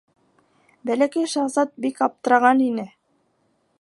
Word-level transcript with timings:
Бәләкәй 0.89 1.29
шаһзат 1.33 1.75
бик 1.85 2.01
аптыраған 2.07 2.65
ине. 2.73 2.87